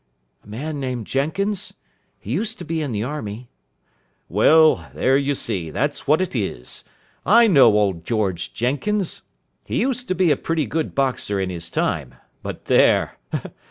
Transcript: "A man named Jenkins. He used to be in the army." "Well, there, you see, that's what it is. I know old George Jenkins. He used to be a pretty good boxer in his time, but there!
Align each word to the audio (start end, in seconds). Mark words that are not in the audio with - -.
"A 0.43 0.47
man 0.47 0.79
named 0.79 1.05
Jenkins. 1.05 1.75
He 2.17 2.31
used 2.31 2.57
to 2.57 2.65
be 2.65 2.81
in 2.81 2.91
the 2.91 3.03
army." 3.03 3.49
"Well, 4.29 4.89
there, 4.95 5.15
you 5.15 5.35
see, 5.35 5.69
that's 5.69 6.07
what 6.07 6.21
it 6.21 6.35
is. 6.35 6.83
I 7.23 7.45
know 7.45 7.67
old 7.71 8.03
George 8.03 8.51
Jenkins. 8.51 9.21
He 9.63 9.79
used 9.81 10.07
to 10.07 10.15
be 10.15 10.31
a 10.31 10.37
pretty 10.37 10.65
good 10.65 10.95
boxer 10.95 11.39
in 11.39 11.51
his 11.51 11.69
time, 11.69 12.15
but 12.41 12.65
there! 12.65 13.19